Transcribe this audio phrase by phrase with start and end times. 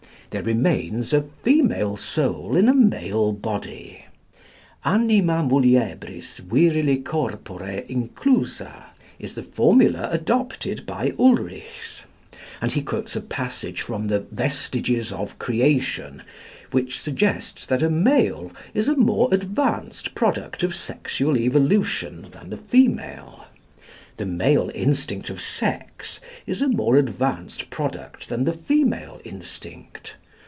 [0.31, 4.05] There remains a female soul in a male body.
[4.85, 8.85] Anima muliebris virili corpore inclusa,
[9.19, 12.05] is the formula adopted by Ulrichs;
[12.61, 16.23] and he quotes a passage from the "Vestiges of Creation,"
[16.71, 22.55] which suggests that a male is a more advanced product of sexual evolution than the
[22.55, 23.47] female.
[24.15, 30.15] The male instinct of sex is a more advanced product than the female instinct.